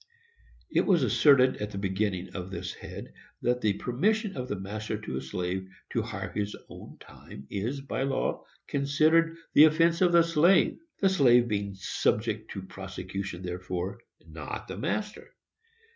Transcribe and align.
It 0.71 0.87
was 0.87 1.03
asserted, 1.03 1.57
at 1.57 1.69
the 1.69 1.77
beginning 1.77 2.35
of 2.35 2.49
this 2.49 2.73
head, 2.73 3.13
that 3.43 3.61
the 3.61 3.73
permission 3.73 4.35
of 4.35 4.47
the 4.47 4.55
master 4.55 4.99
to 4.99 5.17
a 5.17 5.21
slave 5.21 5.69
to 5.91 6.01
hire 6.01 6.31
his 6.31 6.55
own 6.69 6.97
time 6.99 7.45
is, 7.51 7.81
by 7.81 8.01
law, 8.01 8.43
considered 8.65 9.37
the 9.53 9.65
offence 9.65 10.01
of 10.01 10.11
the 10.11 10.23
slave; 10.23 10.79
the 11.01 11.09
slave 11.09 11.47
being 11.47 11.75
subject 11.75 12.49
to 12.53 12.63
prosecution 12.63 13.43
therefor, 13.43 13.99
not 14.25 14.67
the 14.67 14.75
master. 14.79 15.35